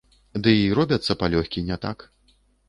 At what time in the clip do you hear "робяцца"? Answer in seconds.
0.79-1.17